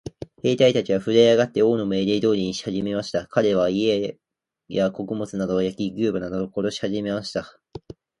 [0.41, 3.27] 兵隊たちはふるえ上って、王の命令通りにしはじめました。
[3.27, 4.17] かれらは、家
[4.67, 7.59] や穀物などを焼き、牛馬などを殺しはじめました。